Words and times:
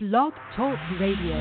Blog 0.00 0.32
Talk 0.54 0.78
Radio. 1.00 1.34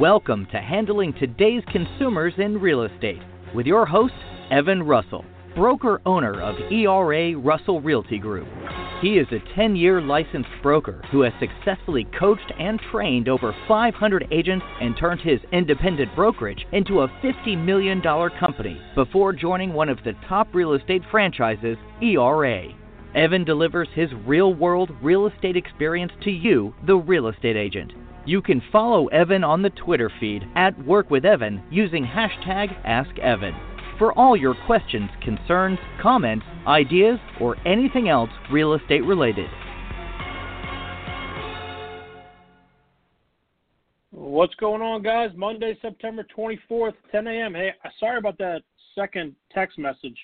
Welcome 0.00 0.48
to 0.50 0.60
Handling 0.60 1.12
Today's 1.12 1.62
Consumers 1.70 2.32
in 2.38 2.60
Real 2.60 2.82
Estate 2.82 3.22
with 3.54 3.66
your 3.66 3.86
host, 3.86 4.14
Evan 4.50 4.82
Russell, 4.82 5.24
broker 5.54 6.02
owner 6.04 6.42
of 6.42 6.56
ERA 6.72 7.38
Russell 7.38 7.80
Realty 7.80 8.18
Group. 8.18 8.48
He 9.00 9.18
is 9.18 9.26
a 9.32 9.40
10 9.54 9.76
year 9.76 10.00
licensed 10.00 10.50
broker 10.62 11.02
who 11.10 11.22
has 11.22 11.32
successfully 11.38 12.04
coached 12.18 12.52
and 12.58 12.80
trained 12.90 13.28
over 13.28 13.54
500 13.68 14.28
agents 14.30 14.64
and 14.80 14.96
turned 14.96 15.20
his 15.20 15.40
independent 15.52 16.14
brokerage 16.14 16.66
into 16.72 17.00
a 17.00 17.08
$50 17.22 17.62
million 17.62 18.00
company 18.00 18.80
before 18.94 19.32
joining 19.32 19.72
one 19.72 19.88
of 19.88 19.98
the 20.04 20.14
top 20.28 20.54
real 20.54 20.72
estate 20.72 21.02
franchises, 21.10 21.76
ERA. 22.00 22.68
Evan 23.14 23.44
delivers 23.44 23.88
his 23.94 24.10
real 24.24 24.54
world 24.54 24.90
real 25.02 25.26
estate 25.26 25.56
experience 25.56 26.12
to 26.22 26.30
you, 26.30 26.74
the 26.86 26.96
real 26.96 27.28
estate 27.28 27.56
agent. 27.56 27.92
You 28.24 28.40
can 28.40 28.62
follow 28.72 29.08
Evan 29.08 29.44
on 29.44 29.60
the 29.60 29.70
Twitter 29.70 30.10
feed 30.18 30.48
at 30.54 30.82
Work 30.86 31.10
with 31.10 31.24
Evan 31.24 31.62
using 31.70 32.06
hashtag 32.06 32.82
AskEvan 32.84 33.73
for 33.98 34.12
all 34.18 34.36
your 34.36 34.54
questions, 34.66 35.10
concerns, 35.22 35.78
comments, 36.00 36.44
ideas, 36.66 37.18
or 37.40 37.56
anything 37.66 38.08
else 38.08 38.30
real 38.50 38.74
estate 38.74 39.04
related. 39.04 39.48
What's 44.10 44.54
going 44.56 44.82
on, 44.82 45.02
guys? 45.02 45.30
Monday, 45.36 45.78
September 45.80 46.26
24th, 46.36 46.94
10 47.12 47.26
a.m. 47.26 47.54
Hey, 47.54 47.70
sorry 48.00 48.18
about 48.18 48.38
that 48.38 48.62
second 48.94 49.34
text 49.52 49.78
message. 49.78 50.16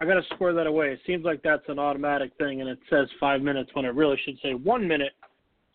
I 0.00 0.06
got 0.06 0.14
to 0.14 0.22
square 0.34 0.52
that 0.54 0.66
away. 0.66 0.92
It 0.92 1.00
seems 1.06 1.24
like 1.24 1.42
that's 1.42 1.68
an 1.68 1.78
automatic 1.78 2.32
thing, 2.38 2.60
and 2.60 2.70
it 2.70 2.78
says 2.88 3.08
five 3.18 3.42
minutes 3.42 3.70
when 3.74 3.84
it 3.84 3.94
really 3.94 4.18
should 4.24 4.38
say 4.42 4.54
one 4.54 4.86
minute. 4.88 5.12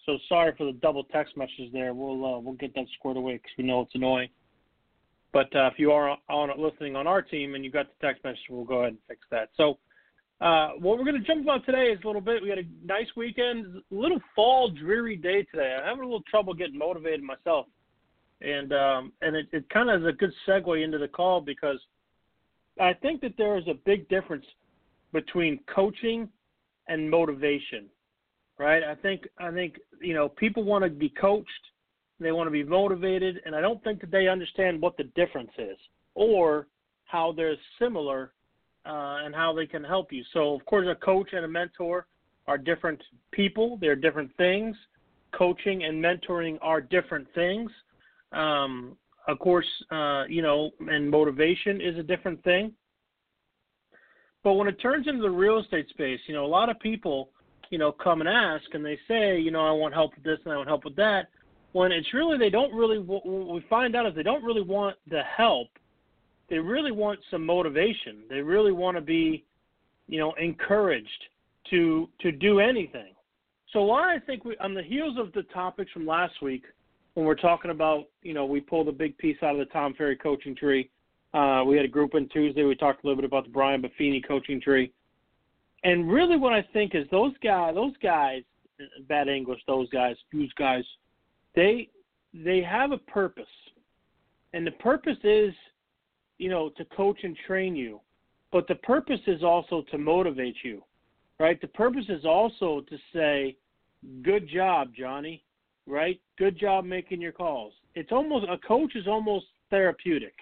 So 0.06 0.18
sorry 0.30 0.54
for 0.58 0.66
the 0.66 0.74
double 0.74 1.04
text 1.06 1.38
messages 1.38 1.72
there. 1.74 1.94
We'll 1.94 2.26
uh, 2.26 2.40
we'll 2.40 2.54
get 2.54 2.74
that 2.76 2.86
squared 2.98 3.18
away 3.18 3.34
because 3.34 3.52
we 3.58 3.64
know 3.64 3.82
it's 3.82 3.96
annoying. 3.96 4.30
But 5.36 5.54
uh, 5.54 5.68
if 5.68 5.74
you 5.78 5.92
are 5.92 6.18
on 6.30 6.50
listening 6.58 6.96
on 6.96 7.08
our 7.08 7.22
team 7.22 7.56
and 7.56 7.66
you 7.66 7.70
got 7.70 7.88
the 7.88 8.08
text 8.08 8.24
message, 8.24 8.40
we'll 8.50 8.64
go 8.64 8.80
ahead 8.80 8.92
and 8.92 8.98
fix 9.06 9.20
that. 9.32 9.50
So 9.58 9.80
uh, 10.40 10.70
what 10.80 10.98
we're 10.98 11.04
going 11.04 11.22
to 11.22 11.28
jump 11.28 11.46
on 11.50 11.62
today 11.66 11.88
is 11.88 12.00
a 12.06 12.08
little 12.08 12.22
bit. 12.22 12.42
We 12.42 12.48
had 12.48 12.60
a 12.60 12.64
nice 12.86 13.08
weekend, 13.18 13.66
a 13.66 13.82
little 13.94 14.22
fall 14.34 14.70
dreary 14.70 15.18
day 15.18 15.44
today. 15.52 15.76
I'm 15.78 15.84
having 15.84 16.04
a 16.04 16.06
little 16.06 16.24
trouble 16.30 16.54
getting 16.54 16.78
motivated 16.78 17.22
myself, 17.22 17.66
and 18.40 18.72
um, 18.72 19.12
and 19.22 19.36
it, 19.36 19.48
it 19.52 19.70
kind 19.70 19.90
of 19.90 20.04
is 20.04 20.08
a 20.08 20.14
good 20.14 20.32
segue 20.48 20.82
into 20.82 21.00
the 21.00 21.08
call 21.10 21.42
because 21.42 21.80
I 22.80 22.94
think 22.94 23.20
that 23.20 23.34
there 23.38 23.58
is 23.58 23.68
a 23.68 23.74
big 23.74 24.08
difference 24.08 24.46
between 25.12 25.60
coaching 25.68 26.30
and 26.88 27.12
motivation, 27.12 27.88
right? 28.58 28.84
I 28.84 28.96
think 28.96 29.28
I 29.38 29.52
think 29.52 29.80
you 30.02 30.14
know 30.14 30.30
people 30.30 30.64
want 30.64 30.86
to 30.86 30.90
be 30.90 31.10
coached 31.10 31.50
they 32.20 32.32
want 32.32 32.48
to 32.48 32.52
be 32.52 32.64
motivated, 32.64 33.42
and 33.46 33.56
I 33.56 33.62
don't 33.62 33.84
think 33.84 34.00
that 34.02 34.12
they 34.12 34.28
understand 34.28 34.82
what 34.82 34.96
the 34.98 35.04
difference 35.16 35.52
is 35.58 35.78
or 36.14 36.68
how 37.06 37.34
they're 37.36 37.56
similar 37.80 38.32
uh, 38.86 39.18
and 39.24 39.36
how 39.36 39.54
they 39.54 39.66
can 39.66 39.84
help 39.84 40.14
you. 40.14 40.24
So, 40.34 40.56
of 40.56 40.66
course, 40.66 40.88
a 40.90 40.96
coach 40.96 41.30
and 41.34 41.44
a 41.44 41.48
mentor 41.48 42.08
are 42.48 42.58
different 42.58 43.02
people, 43.32 43.78
they're 43.82 43.96
different 43.96 44.36
things. 44.38 44.76
Coaching 45.34 45.84
and 45.84 46.02
mentoring 46.02 46.58
are 46.62 46.80
different 46.80 47.28
things. 47.36 47.70
Um, 48.32 48.96
of 49.28 49.40
course, 49.40 49.68
uh, 49.92 50.24
you 50.30 50.42
know, 50.42 50.72
and 50.80 51.10
motivation 51.10 51.82
is 51.82 51.98
a 51.98 52.04
different 52.04 52.42
thing. 52.44 52.72
But 54.44 54.54
when 54.54 54.68
it 54.68 54.80
turns 54.80 55.08
into 55.08 55.24
the 55.24 55.30
real 55.30 55.60
estate 55.60 55.90
space, 55.90 56.20
you 56.28 56.36
know, 56.36 56.46
a 56.46 56.48
lot 56.48 56.70
of 56.70 56.80
people, 56.80 57.32
you 57.72 57.80
know, 57.80 57.92
come 57.92 58.22
and 58.22 58.30
ask 58.30 58.64
and 58.74 58.86
they 58.86 58.98
say, 59.08 59.40
you 59.40 59.52
know, 59.52 59.68
I 59.68 59.72
want 59.72 59.94
help 59.94 60.14
with 60.16 60.24
this 60.24 60.40
and 60.46 60.54
I 60.54 60.58
want 60.58 60.70
help 60.70 60.86
with 60.86 60.96
that 60.98 61.30
when 61.76 61.92
it's 61.92 62.14
really 62.14 62.38
they 62.38 62.50
don't 62.50 62.74
really 62.74 63.00
what 63.00 63.28
we 63.28 63.60
find 63.70 63.98
out 63.98 64.06
is 64.08 64.16
they 64.16 64.24
don't 64.24 64.46
really 64.46 64.62
want 64.62 64.96
the 65.10 65.22
help. 65.24 65.68
They 66.50 66.58
really 66.58 66.94
want 66.94 67.20
some 67.30 67.46
motivation. 67.46 68.24
They 68.30 68.40
really 68.40 68.72
want 68.72 68.96
to 68.96 69.02
be 69.02 69.44
you 70.08 70.18
know 70.18 70.32
encouraged 70.42 71.26
to 71.72 72.08
to 72.22 72.32
do 72.32 72.62
anything. 72.62 73.14
So 73.74 73.84
why 73.84 74.16
i 74.16 74.20
think 74.20 74.46
we 74.46 74.56
on 74.60 74.74
the 74.74 74.84
heels 74.84 75.18
of 75.20 75.34
the 75.34 75.44
topics 75.54 75.92
from 75.92 76.08
last 76.08 76.42
week 76.42 76.64
when 77.16 77.26
we're 77.26 77.36
talking 77.36 77.72
about 77.72 78.06
you 78.24 78.34
know 78.34 78.46
we 78.46 78.62
pulled 78.62 78.88
a 78.88 78.94
big 78.94 79.18
piece 79.18 79.36
out 79.44 79.52
of 79.52 79.58
the 79.58 79.66
tom 79.74 79.94
ferry 79.96 80.16
coaching 80.16 80.56
tree 80.56 80.90
uh, 81.34 81.62
we 81.68 81.76
had 81.76 81.84
a 81.84 81.90
group 81.90 82.16
on 82.16 82.30
tuesday 82.30 82.64
we 82.64 82.76
talked 82.76 83.04
a 83.04 83.08
little 83.08 83.22
bit 83.22 83.26
about 83.26 83.44
the 83.44 83.50
brian 83.50 83.82
buffini 83.82 84.26
coaching 84.26 84.62
tree. 84.62 84.94
And 85.84 86.10
really 86.10 86.38
what 86.38 86.54
i 86.54 86.62
think 86.72 86.96
is 86.96 87.06
those 87.12 87.34
guys 87.44 87.76
those 87.76 87.98
guys 88.02 88.44
bad 89.10 89.28
english 89.28 89.60
those 89.68 89.90
guys 89.90 90.16
those 90.32 90.54
guys 90.54 90.86
they 91.56 91.90
they 92.34 92.62
have 92.62 92.92
a 92.92 92.98
purpose, 92.98 93.46
and 94.54 94.68
the 94.68 94.72
purpose 94.72 95.18
is, 95.24 95.54
you 96.38 96.50
know, 96.50 96.70
to 96.70 96.86
coach 96.86 97.20
and 97.24 97.36
train 97.48 97.76
you, 97.76 98.02
but 98.52 98.68
the 98.68 98.76
purpose 98.76 99.22
is 99.28 99.44
also 99.44 99.84
to 99.92 99.98
motivate 99.98 100.58
you, 100.64 100.84
right? 101.40 101.60
The 101.62 101.68
purpose 101.68 102.06
is 102.10 102.26
also 102.26 102.82
to 102.82 102.98
say, 103.14 103.56
"Good 104.22 104.48
job, 104.48 104.94
Johnny," 104.94 105.44
right? 105.88 106.20
Good 106.38 106.58
job 106.58 106.86
making 106.86 107.22
your 107.22 107.32
calls. 107.32 107.74
It's 107.96 108.12
almost 108.12 108.46
a 108.50 108.58
coach 108.58 108.96
is 108.96 109.08
almost 109.08 109.46
therapeutic, 109.70 110.36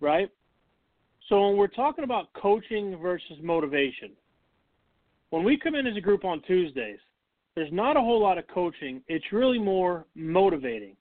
right? 0.00 0.30
So 1.28 1.46
when 1.46 1.56
we're 1.56 1.68
talking 1.68 2.04
about 2.04 2.32
coaching 2.32 2.96
versus 2.96 3.38
motivation, 3.42 4.12
when 5.30 5.44
we 5.44 5.58
come 5.58 5.74
in 5.74 5.86
as 5.86 5.96
a 5.96 6.00
group 6.00 6.24
on 6.24 6.40
Tuesdays, 6.42 6.98
there's 7.58 7.72
not 7.72 7.96
a 7.96 8.00
whole 8.00 8.22
lot 8.22 8.38
of 8.38 8.46
coaching. 8.46 9.02
It's 9.08 9.32
really 9.32 9.58
more 9.58 10.06
motivating. 10.14 10.94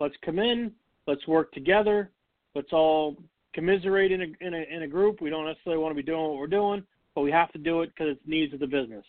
Let's 0.00 0.16
come 0.24 0.40
in, 0.40 0.72
let's 1.06 1.24
work 1.28 1.52
together, 1.52 2.10
let's 2.56 2.72
all 2.72 3.16
commiserate 3.54 4.10
in 4.10 4.22
a, 4.22 4.26
in 4.44 4.54
a, 4.54 4.64
in 4.68 4.82
a 4.82 4.88
group. 4.88 5.20
We 5.20 5.30
don't 5.30 5.44
necessarily 5.44 5.80
want 5.80 5.92
to 5.92 6.02
be 6.02 6.04
doing 6.04 6.20
what 6.20 6.38
we're 6.38 6.48
doing, 6.48 6.82
but 7.14 7.20
we 7.20 7.30
have 7.30 7.52
to 7.52 7.58
do 7.58 7.82
it 7.82 7.90
because 7.94 8.16
it's 8.16 8.20
needs 8.26 8.52
of 8.52 8.58
the 8.58 8.66
business. 8.66 9.04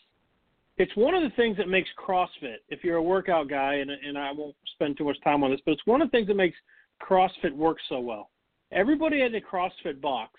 It's 0.76 0.94
one 0.94 1.16
of 1.16 1.24
the 1.24 1.34
things 1.34 1.56
that 1.56 1.68
makes 1.68 1.88
CrossFit, 1.98 2.58
if 2.68 2.84
you're 2.84 2.98
a 2.98 3.02
workout 3.02 3.48
guy, 3.48 3.74
and, 3.74 3.90
and 3.90 4.16
I 4.16 4.30
won't 4.30 4.54
spend 4.74 4.96
too 4.96 5.04
much 5.04 5.20
time 5.24 5.42
on 5.42 5.50
this, 5.50 5.60
but 5.66 5.72
it's 5.72 5.86
one 5.86 6.00
of 6.00 6.12
the 6.12 6.16
things 6.16 6.28
that 6.28 6.36
makes 6.36 6.56
CrossFit 7.02 7.56
work 7.56 7.78
so 7.88 7.98
well. 7.98 8.30
Everybody 8.70 9.22
at 9.22 9.32
the 9.32 9.40
CrossFit 9.40 10.00
box, 10.00 10.30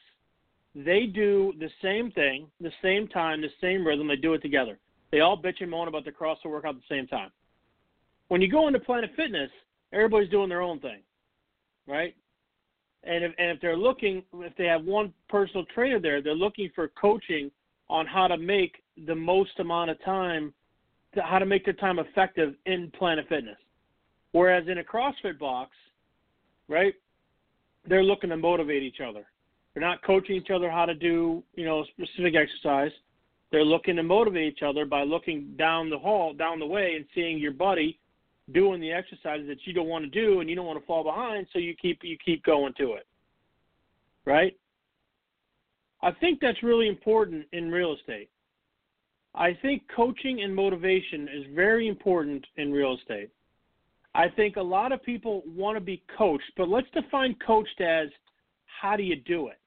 they 0.73 1.05
do 1.05 1.53
the 1.59 1.69
same 1.81 2.11
thing, 2.11 2.47
the 2.61 2.71
same 2.81 3.09
time, 3.09 3.41
the 3.41 3.49
same 3.59 3.85
rhythm. 3.85 4.07
They 4.07 4.15
do 4.15 4.35
it 4.35 4.41
together. 4.41 4.79
They 5.11 5.19
all 5.19 5.41
bitch 5.41 5.61
and 5.61 5.71
moan 5.71 5.87
about 5.87 6.05
the 6.05 6.11
CrossFit 6.11 6.49
workout 6.49 6.75
at 6.75 6.81
the 6.81 6.95
same 6.95 7.07
time. 7.07 7.31
When 8.27 8.41
you 8.41 8.51
go 8.51 8.67
into 8.67 8.79
Planet 8.79 9.11
Fitness, 9.15 9.51
everybody's 9.93 10.29
doing 10.29 10.49
their 10.49 10.61
own 10.61 10.79
thing, 10.79 10.99
right? 11.87 12.15
And 13.03 13.23
if 13.23 13.33
and 13.37 13.51
if 13.51 13.61
they're 13.61 13.77
looking, 13.77 14.23
if 14.33 14.55
they 14.57 14.65
have 14.65 14.83
one 14.83 15.13
personal 15.29 15.65
trainer 15.73 15.99
there, 15.99 16.21
they're 16.21 16.33
looking 16.33 16.69
for 16.73 16.87
coaching 16.99 17.51
on 17.87 18.07
how 18.07 18.27
to 18.27 18.37
make 18.37 18.81
the 19.05 19.13
most 19.13 19.59
amount 19.59 19.91
of 19.91 20.03
time, 20.03 20.53
to 21.13 21.21
how 21.21 21.37
to 21.37 21.45
make 21.45 21.63
their 21.65 21.75
time 21.75 21.99
effective 21.99 22.55
in 22.65 22.91
Planet 22.97 23.27
Fitness. 23.29 23.57
Whereas 24.31 24.67
in 24.67 24.79
a 24.79 24.83
CrossFit 24.83 25.37
box, 25.37 25.71
right, 26.67 26.95
they're 27.87 28.03
looking 28.03 28.31
to 28.31 28.37
motivate 28.37 28.81
each 28.81 28.99
other. 29.07 29.25
They're 29.73 29.83
not 29.83 30.01
coaching 30.03 30.35
each 30.35 30.49
other 30.49 30.69
how 30.71 30.85
to 30.85 30.95
do, 30.95 31.43
you 31.53 31.65
know, 31.65 31.81
a 31.81 31.85
specific 31.85 32.33
exercise. 32.35 32.91
They're 33.55 33.63
looking 33.63 33.95
to 33.95 34.03
motivate 34.03 34.51
each 34.51 34.63
other 34.63 34.83
by 34.83 35.03
looking 35.03 35.55
down 35.57 35.89
the 35.89 35.97
hall, 35.97 36.33
down 36.33 36.59
the 36.59 36.65
way, 36.65 36.95
and 36.97 37.05
seeing 37.15 37.37
your 37.37 37.53
buddy 37.53 37.97
doing 38.51 38.81
the 38.81 38.91
exercises 38.91 39.47
that 39.47 39.59
you 39.63 39.71
don't 39.71 39.87
want 39.87 40.03
to 40.03 40.09
do 40.09 40.41
and 40.41 40.49
you 40.49 40.57
don't 40.57 40.65
want 40.65 40.77
to 40.77 40.85
fall 40.85 41.05
behind, 41.05 41.47
so 41.53 41.59
you 41.59 41.73
keep 41.73 41.99
you 42.03 42.17
keep 42.17 42.43
going 42.43 42.73
to 42.77 42.95
it. 42.95 43.07
Right? 44.25 44.57
I 46.01 46.11
think 46.11 46.41
that's 46.41 46.61
really 46.63 46.89
important 46.89 47.45
in 47.53 47.71
real 47.71 47.95
estate. 47.95 48.29
I 49.33 49.57
think 49.61 49.83
coaching 49.95 50.41
and 50.41 50.53
motivation 50.53 51.29
is 51.29 51.45
very 51.55 51.87
important 51.87 52.45
in 52.57 52.73
real 52.73 52.97
estate. 52.97 53.29
I 54.13 54.27
think 54.27 54.57
a 54.57 54.61
lot 54.61 54.91
of 54.91 55.01
people 55.01 55.43
want 55.47 55.77
to 55.77 55.81
be 55.81 56.03
coached, 56.17 56.51
but 56.57 56.67
let's 56.67 56.89
define 56.93 57.37
coached 57.47 57.79
as 57.79 58.09
how 58.65 58.97
do 58.97 59.03
you 59.03 59.15
do 59.15 59.47
it? 59.47 59.59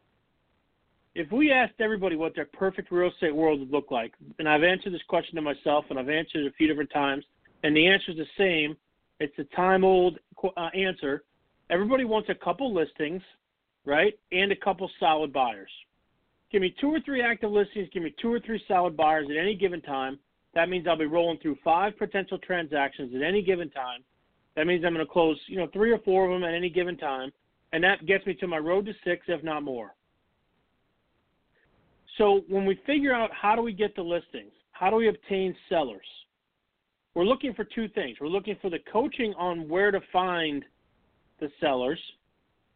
If 1.19 1.32
we 1.32 1.50
asked 1.50 1.81
everybody 1.81 2.15
what 2.15 2.37
their 2.37 2.44
perfect 2.44 2.93
real 2.93 3.11
estate 3.11 3.35
world 3.35 3.59
would 3.59 3.73
look 3.73 3.91
like, 3.91 4.15
and 4.38 4.49
I've 4.49 4.62
answered 4.62 4.93
this 4.93 5.03
question 5.09 5.35
to 5.35 5.43
myself, 5.43 5.85
and 5.91 5.99
I've 5.99 6.09
answered 6.09 6.44
it 6.44 6.47
a 6.47 6.53
few 6.53 6.69
different 6.69 6.93
times, 6.93 7.25
and 7.65 7.76
the 7.76 7.88
answer 7.88 8.12
is 8.12 8.19
the 8.19 8.26
same. 8.38 8.76
It's 9.19 9.37
a 9.38 9.56
time-old 9.56 10.20
uh, 10.44 10.69
answer. 10.75 11.25
Everybody 11.70 12.05
wants 12.05 12.29
a 12.29 12.37
couple 12.37 12.73
listings, 12.73 13.20
right, 13.85 14.17
and 14.31 14.53
a 14.53 14.56
couple 14.56 14.88
solid 15.00 15.32
buyers. 15.32 15.70
Give 16.53 16.62
me 16.62 16.73
two 16.81 16.88
or 16.88 17.00
three 17.00 17.21
active 17.21 17.50
listings. 17.50 17.88
Give 17.93 18.05
me 18.05 18.14
two 18.23 18.32
or 18.32 18.38
three 18.38 18.62
solid 18.69 18.97
buyers 18.97 19.26
at 19.29 19.37
any 19.37 19.56
given 19.56 19.81
time. 19.82 20.21
That 20.55 20.69
means 20.69 20.87
I'll 20.87 20.97
be 20.97 21.06
rolling 21.06 21.38
through 21.41 21.59
five 21.64 21.99
potential 21.99 22.38
transactions 22.38 23.12
at 23.12 23.23
any 23.23 23.43
given 23.43 23.71
time. 23.71 24.05
That 24.55 24.69
means 24.69 24.85
I'm 24.85 24.94
going 24.94 25.05
to 25.05 25.12
close, 25.12 25.38
you 25.49 25.56
know, 25.56 25.67
three 25.73 25.91
or 25.91 25.99
four 25.99 26.26
of 26.26 26.31
them 26.31 26.49
at 26.49 26.55
any 26.55 26.71
given 26.71 26.97
time, 26.97 27.32
and 27.73 27.82
that 27.82 28.06
gets 28.06 28.25
me 28.25 28.35
to 28.35 28.47
my 28.47 28.59
road 28.59 28.87
to 28.87 28.93
six, 29.05 29.26
if 29.26 29.43
not 29.43 29.64
more. 29.64 29.94
So 32.19 32.43
when 32.49 32.67
we 32.67 32.81
figure 32.85 33.15
out 33.15 33.31
how 33.32 33.55
do 33.55 33.62
we 33.62 33.73
get 33.73 33.94
the 33.94 34.03
listings, 34.03 34.53
how 34.73 34.91
do 34.91 34.97
we 34.97 35.09
obtain 35.09 35.55
sellers, 35.69 36.06
we're 37.15 37.25
looking 37.25 37.55
for 37.55 37.65
two 37.65 37.88
things. 37.88 38.19
We're 38.20 38.29
looking 38.29 38.56
for 38.61 38.70
the 38.70 38.81
coaching 38.93 39.35
on 39.38 39.69
where 39.69 39.91
to 39.91 40.00
find 40.12 40.65
the 41.41 41.50
sellers. 41.61 41.99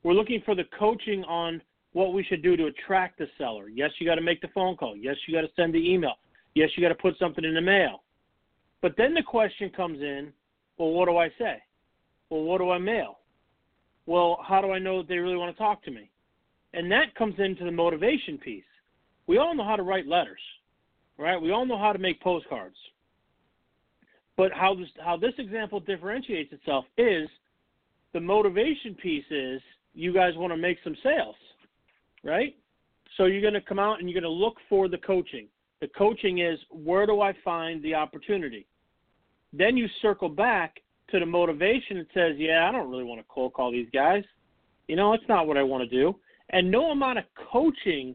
We're 0.02 0.14
looking 0.14 0.42
for 0.44 0.54
the 0.54 0.64
coaching 0.78 1.22
on 1.24 1.60
what 1.92 2.14
we 2.14 2.24
should 2.24 2.42
do 2.42 2.56
to 2.56 2.66
attract 2.66 3.18
the 3.18 3.26
seller. 3.36 3.68
Yes, 3.68 3.90
you 3.98 4.06
got 4.06 4.14
to 4.14 4.22
make 4.22 4.40
the 4.40 4.48
phone 4.48 4.76
call. 4.76 4.96
Yes, 4.96 5.16
you 5.26 5.34
got 5.34 5.42
to 5.42 5.52
send 5.54 5.74
the 5.74 5.92
email. 5.92 6.14
Yes, 6.54 6.70
you 6.76 6.82
got 6.82 6.88
to 6.88 6.94
put 6.94 7.18
something 7.18 7.44
in 7.44 7.54
the 7.54 7.60
mail. 7.60 8.02
But 8.80 8.94
then 8.96 9.14
the 9.14 9.22
question 9.22 9.70
comes 9.70 10.00
in 10.00 10.32
well, 10.78 10.90
what 10.90 11.06
do 11.06 11.18
I 11.18 11.28
say? 11.38 11.62
Well, 12.30 12.42
what 12.42 12.58
do 12.58 12.70
I 12.70 12.78
mail? 12.78 13.18
Well, 14.06 14.38
how 14.42 14.60
do 14.60 14.72
I 14.72 14.78
know 14.78 14.98
that 14.98 15.08
they 15.08 15.18
really 15.18 15.36
want 15.36 15.54
to 15.54 15.62
talk 15.62 15.84
to 15.84 15.90
me? 15.90 16.10
And 16.72 16.90
that 16.90 17.14
comes 17.14 17.34
into 17.38 17.64
the 17.64 17.70
motivation 17.70 18.38
piece. 18.38 18.64
We 19.32 19.38
all 19.38 19.54
know 19.54 19.64
how 19.64 19.76
to 19.76 19.82
write 19.82 20.06
letters, 20.06 20.42
right? 21.16 21.40
We 21.40 21.52
all 21.52 21.64
know 21.64 21.78
how 21.78 21.94
to 21.94 21.98
make 21.98 22.20
postcards. 22.20 22.76
But 24.36 24.52
how 24.52 24.74
this 24.74 24.88
how 25.02 25.16
this 25.16 25.32
example 25.38 25.80
differentiates 25.80 26.52
itself 26.52 26.84
is 26.98 27.30
the 28.12 28.20
motivation 28.20 28.94
piece 28.94 29.24
is 29.30 29.62
you 29.94 30.12
guys 30.12 30.34
want 30.36 30.52
to 30.52 30.58
make 30.58 30.76
some 30.84 30.94
sales, 31.02 31.36
right? 32.22 32.54
So 33.16 33.24
you're 33.24 33.40
going 33.40 33.54
to 33.54 33.62
come 33.62 33.78
out 33.78 34.00
and 34.00 34.10
you're 34.10 34.20
going 34.20 34.30
to 34.30 34.38
look 34.44 34.56
for 34.68 34.86
the 34.86 34.98
coaching. 34.98 35.46
The 35.80 35.88
coaching 35.96 36.40
is 36.40 36.58
where 36.68 37.06
do 37.06 37.22
I 37.22 37.32
find 37.42 37.82
the 37.82 37.94
opportunity? 37.94 38.66
Then 39.54 39.78
you 39.78 39.86
circle 40.02 40.28
back 40.28 40.76
to 41.10 41.18
the 41.18 41.24
motivation 41.24 41.96
and 41.96 42.06
says, 42.12 42.32
yeah, 42.36 42.68
I 42.68 42.72
don't 42.72 42.90
really 42.90 43.04
want 43.04 43.22
to 43.22 43.26
cold 43.30 43.54
call 43.54 43.72
these 43.72 43.88
guys. 43.94 44.24
You 44.88 44.96
know, 44.96 45.14
it's 45.14 45.24
not 45.26 45.46
what 45.46 45.56
I 45.56 45.62
want 45.62 45.88
to 45.88 45.96
do. 45.96 46.16
And 46.50 46.70
no 46.70 46.90
amount 46.90 47.18
of 47.18 47.24
coaching 47.50 48.14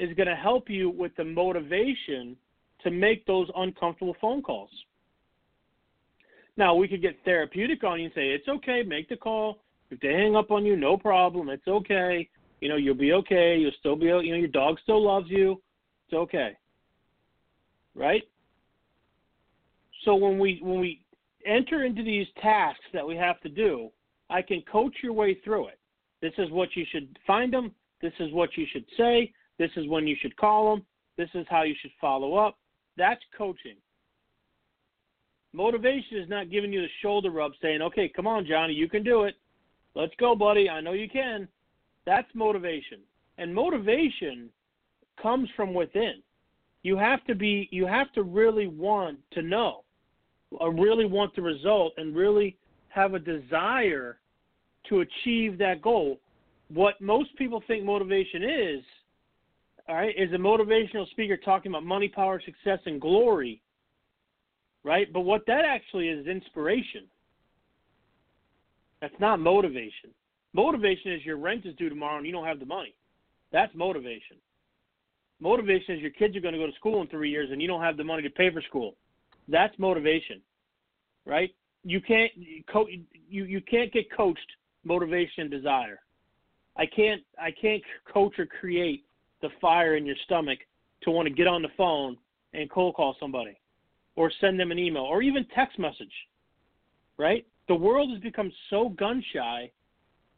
is 0.00 0.16
going 0.16 0.28
to 0.28 0.34
help 0.34 0.68
you 0.68 0.90
with 0.90 1.14
the 1.16 1.24
motivation 1.24 2.36
to 2.82 2.90
make 2.90 3.26
those 3.26 3.48
uncomfortable 3.56 4.16
phone 4.20 4.42
calls. 4.42 4.70
Now, 6.56 6.74
we 6.74 6.88
could 6.88 7.02
get 7.02 7.16
therapeutic 7.24 7.84
on 7.84 7.98
you 7.98 8.06
and 8.06 8.14
say, 8.14 8.28
it's 8.28 8.48
okay, 8.48 8.82
make 8.82 9.08
the 9.08 9.16
call. 9.16 9.58
If 9.90 10.00
they 10.00 10.12
hang 10.12 10.36
up 10.36 10.50
on 10.50 10.64
you, 10.64 10.76
no 10.76 10.96
problem. 10.96 11.48
It's 11.50 11.68
okay. 11.68 12.28
You 12.60 12.68
know, 12.68 12.76
you'll 12.76 12.94
be 12.94 13.12
okay. 13.12 13.56
You'll 13.58 13.72
still 13.78 13.96
be, 13.96 14.06
you 14.06 14.12
know, 14.12 14.38
your 14.38 14.48
dog 14.48 14.78
still 14.82 15.04
loves 15.04 15.28
you. 15.28 15.60
It's 16.06 16.14
okay. 16.14 16.56
Right? 17.94 18.22
So 20.04 20.14
when 20.14 20.38
we 20.38 20.60
when 20.62 20.80
we 20.80 21.02
enter 21.44 21.84
into 21.84 22.02
these 22.02 22.26
tasks 22.40 22.84
that 22.92 23.06
we 23.06 23.16
have 23.16 23.40
to 23.40 23.48
do, 23.48 23.90
I 24.28 24.42
can 24.42 24.62
coach 24.70 24.94
your 25.02 25.12
way 25.12 25.38
through 25.44 25.68
it. 25.68 25.78
This 26.22 26.32
is 26.38 26.50
what 26.50 26.68
you 26.74 26.84
should 26.90 27.18
find 27.26 27.52
them. 27.52 27.72
This 28.00 28.12
is 28.20 28.32
what 28.32 28.50
you 28.56 28.66
should 28.72 28.84
say. 28.96 29.32
This 29.60 29.70
is 29.76 29.86
when 29.88 30.06
you 30.06 30.16
should 30.18 30.34
call 30.38 30.74
them. 30.74 30.86
This 31.18 31.28
is 31.34 31.46
how 31.50 31.64
you 31.64 31.74
should 31.82 31.90
follow 32.00 32.34
up. 32.34 32.56
That's 32.96 33.20
coaching. 33.36 33.76
Motivation 35.52 36.16
is 36.16 36.30
not 36.30 36.50
giving 36.50 36.72
you 36.72 36.80
the 36.80 36.88
shoulder 37.02 37.30
rub 37.30 37.52
saying, 37.60 37.82
okay, 37.82 38.08
come 38.08 38.26
on, 38.26 38.46
Johnny, 38.46 38.72
you 38.72 38.88
can 38.88 39.02
do 39.02 39.24
it. 39.24 39.34
Let's 39.94 40.14
go, 40.18 40.34
buddy. 40.34 40.70
I 40.70 40.80
know 40.80 40.94
you 40.94 41.10
can. 41.10 41.46
That's 42.06 42.28
motivation. 42.34 43.00
And 43.36 43.54
motivation 43.54 44.48
comes 45.20 45.50
from 45.56 45.74
within. 45.74 46.22
You 46.82 46.96
have 46.96 47.22
to 47.26 47.34
be 47.34 47.68
you 47.70 47.84
have 47.84 48.10
to 48.14 48.22
really 48.22 48.66
want 48.66 49.18
to 49.32 49.42
know 49.42 49.84
or 50.52 50.72
really 50.72 51.04
want 51.04 51.36
the 51.36 51.42
result 51.42 51.92
and 51.98 52.16
really 52.16 52.56
have 52.88 53.12
a 53.12 53.18
desire 53.18 54.20
to 54.88 55.00
achieve 55.00 55.58
that 55.58 55.82
goal. 55.82 56.18
What 56.72 56.98
most 57.02 57.36
people 57.36 57.62
think 57.66 57.84
motivation 57.84 58.42
is, 58.42 58.84
all 59.90 59.96
right, 59.96 60.14
is 60.16 60.32
a 60.32 60.36
motivational 60.36 61.08
speaker 61.10 61.36
talking 61.36 61.72
about 61.72 61.82
money, 61.82 62.06
power, 62.06 62.40
success, 62.44 62.78
and 62.86 63.00
glory, 63.00 63.60
right? 64.84 65.12
But 65.12 65.22
what 65.22 65.44
that 65.48 65.64
actually 65.64 66.08
is 66.08 66.20
is 66.20 66.26
inspiration. 66.28 67.08
That's 69.00 69.18
not 69.18 69.40
motivation. 69.40 70.10
Motivation 70.52 71.12
is 71.12 71.24
your 71.24 71.38
rent 71.38 71.66
is 71.66 71.74
due 71.74 71.88
tomorrow 71.88 72.18
and 72.18 72.26
you 72.26 72.30
don't 72.30 72.46
have 72.46 72.60
the 72.60 72.66
money. 72.66 72.94
That's 73.50 73.74
motivation. 73.74 74.36
Motivation 75.40 75.96
is 75.96 76.00
your 76.00 76.12
kids 76.12 76.36
are 76.36 76.40
going 76.40 76.54
to 76.54 76.60
go 76.60 76.68
to 76.68 76.76
school 76.76 77.00
in 77.00 77.08
three 77.08 77.30
years 77.30 77.48
and 77.50 77.60
you 77.60 77.66
don't 77.66 77.82
have 77.82 77.96
the 77.96 78.04
money 78.04 78.22
to 78.22 78.30
pay 78.30 78.48
for 78.52 78.62
school. 78.62 78.94
That's 79.48 79.76
motivation, 79.76 80.40
right? 81.26 81.52
You 81.82 82.00
can't 82.00 82.30
you 82.36 83.44
you 83.44 83.60
can't 83.62 83.92
get 83.92 84.14
coached 84.16 84.38
motivation 84.84 85.42
and 85.42 85.50
desire. 85.50 85.98
I 86.76 86.86
can't 86.86 87.22
I 87.42 87.50
can't 87.50 87.82
coach 88.12 88.38
or 88.38 88.46
create 88.46 89.04
the 89.42 89.48
fire 89.60 89.96
in 89.96 90.06
your 90.06 90.16
stomach 90.24 90.58
to 91.02 91.10
want 91.10 91.26
to 91.26 91.34
get 91.34 91.46
on 91.46 91.62
the 91.62 91.68
phone 91.76 92.16
and 92.52 92.70
cold 92.70 92.94
call 92.94 93.16
somebody 93.18 93.58
or 94.16 94.30
send 94.40 94.58
them 94.58 94.70
an 94.70 94.78
email 94.78 95.02
or 95.02 95.22
even 95.22 95.46
text 95.54 95.78
message. 95.78 96.12
Right? 97.16 97.46
The 97.68 97.74
world 97.74 98.10
has 98.10 98.20
become 98.20 98.52
so 98.70 98.88
gun 98.90 99.22
shy 99.32 99.70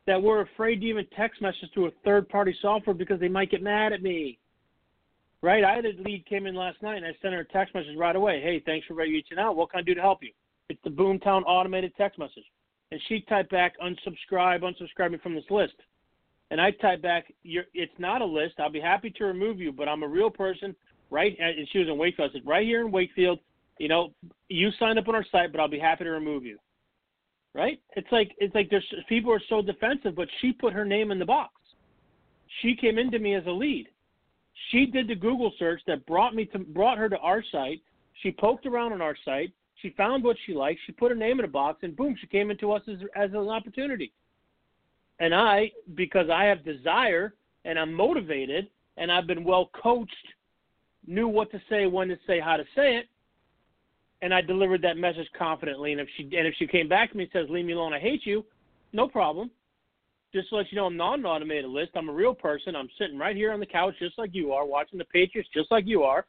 that 0.07 0.21
we're 0.21 0.43
afraid 0.43 0.81
to 0.81 0.87
even 0.87 1.07
text 1.17 1.41
message 1.41 1.71
to 1.75 1.87
a 1.87 1.91
third 2.05 2.29
party 2.29 2.55
software 2.61 2.95
because 2.95 3.21
they 3.21 3.29
might 3.29 3.51
get 3.51 3.63
mad 3.63 3.93
at 3.93 4.03
me. 4.03 4.39
Right? 5.43 5.65
I 5.65 5.75
had 5.75 5.87
a 5.87 5.93
lead 6.03 6.25
came 6.27 6.47
in 6.47 6.55
last 6.55 6.83
night 6.83 6.97
and 6.97 7.07
I 7.07 7.17
sent 7.21 7.35
her 7.35 7.41
a 7.41 7.45
text 7.45 7.75
message 7.75 7.97
right 7.97 8.15
away. 8.15 8.41
Hey, 8.41 8.63
thanks 8.65 8.87
for 8.87 8.95
reaching 8.95 9.39
out. 9.39 9.57
What 9.57 9.71
can 9.71 9.81
I 9.81 9.83
do 9.83 9.95
to 9.95 10.01
help 10.01 10.23
you? 10.23 10.31
It's 10.69 10.81
the 10.85 10.91
Boomtown 10.91 11.43
automated 11.47 11.93
text 11.97 12.19
message. 12.19 12.45
And 12.91 13.01
she 13.09 13.25
typed 13.29 13.51
back, 13.51 13.75
unsubscribe, 13.81 14.63
unsubscribe 14.63 15.13
me 15.13 15.19
from 15.23 15.35
this 15.35 15.45
list. 15.51 15.75
And 16.53 16.61
I 16.61 16.71
typed 16.71 17.03
back, 17.03 17.33
it's 17.45 17.99
not 17.99 18.21
a 18.21 18.27
list. 18.27 18.61
I'll 18.61 18.69
be 18.71 18.79
happy 18.79 19.09
to 19.17 19.25
remove 19.25 19.59
you, 19.59 19.73
but 19.73 19.89
I'm 19.89 20.03
a 20.03 20.07
real 20.07 20.29
person, 20.29 20.77
right? 21.11 21.35
And 21.41 21.67
she 21.73 21.79
was 21.79 21.89
in 21.89 21.97
Wakefield. 21.97 22.29
I 22.31 22.35
said, 22.35 22.47
right 22.47 22.67
here 22.67 22.83
in 22.83 22.93
Wakefield, 22.93 23.39
you 23.79 23.89
know, 23.89 24.13
you 24.51 24.69
signed 24.79 24.99
up 24.99 25.09
on 25.09 25.15
our 25.15 25.25
site, 25.33 25.51
but 25.51 25.63
I'll 25.63 25.69
be 25.69 25.79
happy 25.79 26.05
to 26.05 26.11
remove 26.11 26.45
you. 26.45 26.59
Right? 27.55 27.81
It's 27.97 28.13
like 28.13 28.33
it's 28.37 28.55
like 28.55 28.69
there's 28.69 28.85
people 29.09 29.33
are 29.33 29.41
so 29.49 29.63
defensive, 29.63 30.15
but 30.15 30.29
she 30.43 30.53
put 30.53 30.75
her 30.75 30.85
name 30.85 31.11
in 31.11 31.19
the 31.19 31.25
box. 31.25 31.55
She 32.61 32.77
came 32.77 32.99
into 32.99 33.19
me 33.19 33.35
as 33.35 33.45
a 33.47 33.51
lead. 33.51 33.89
She 34.71 34.85
did 34.85 35.09
the 35.09 35.15
Google 35.15 35.53
search 35.59 35.81
that 35.87 36.05
brought 36.05 36.35
me 36.35 36.45
to 36.47 36.59
brought 36.59 36.99
her 36.99 37.09
to 37.09 37.19
our 37.19 37.43
site. 37.51 37.81
She 38.23 38.31
poked 38.31 38.67
around 38.67 38.93
on 38.93 39.01
our 39.01 39.17
site. 39.25 39.53
She 39.77 39.95
found 39.97 40.23
what 40.23 40.37
she 40.45 40.53
liked. 40.53 40.81
She 40.85 40.93
put 40.93 41.11
her 41.11 41.17
name 41.17 41.39
in 41.39 41.47
a 41.47 41.49
box, 41.49 41.79
and 41.83 41.97
boom, 41.97 42.15
she 42.21 42.27
came 42.27 42.51
into 42.51 42.73
us 42.73 42.83
as, 42.89 42.99
as 43.17 43.31
an 43.31 43.49
opportunity. 43.49 44.13
And 45.23 45.35
I, 45.35 45.71
because 45.95 46.29
I 46.29 46.45
have 46.45 46.65
desire 46.65 47.35
and 47.65 47.79
I'm 47.79 47.95
motivated 47.95 48.69
and 48.99 49.11
I've 49.11 49.27
been 49.27 49.45
well 49.45 49.71
coached, 49.81 50.13
knew 51.07 51.29
what 51.29 51.51
to 51.53 51.63
say, 51.71 51.87
when 51.87 52.09
to 52.09 52.19
say, 52.27 52.41
how 52.41 52.57
to 52.57 52.65
say 52.75 52.97
it, 52.97 53.07
and 54.21 54.35
I 54.35 54.41
delivered 54.41 54.83
that 54.83 54.97
message 54.99 55.29
confidently. 55.39 55.93
And 55.93 56.01
if 56.01 56.09
she 56.17 56.25
and 56.25 56.47
if 56.47 56.55
she 56.59 56.67
came 56.67 56.89
back 56.89 57.11
to 57.13 57.17
me 57.17 57.25
and 57.25 57.33
says, 57.33 57.51
"Leave 57.51 57.65
me 57.65 57.73
alone, 57.73 57.95
I 57.95 57.99
hate 57.99 58.27
you," 58.27 58.45
no 58.93 59.09
problem 59.09 59.51
just 60.33 60.49
to 60.49 60.57
let 60.57 60.73
you 60.73 60.77
know, 60.77 60.87
I'm 60.87 60.97
not 60.97 61.19
an 61.19 61.27
automated 61.27 61.71
list. 61.71 61.91
I'm 61.95 62.09
a 62.09 62.13
real 62.13 62.35
person. 62.35 62.75
I'm 62.75 62.89
sitting 62.99 63.19
right 63.19 63.37
here 63.37 63.53
on 63.53 63.61
the 63.61 63.67
couch 63.67 63.95
just 63.99 64.19
like 64.19 64.31
you 64.33 64.53
are, 64.53 64.65
watching 64.65 64.99
the 64.99 65.05
Patriots 65.05 65.51
just 65.53 65.71
like 65.71 65.87
you 65.87 66.03
are. 66.03 66.27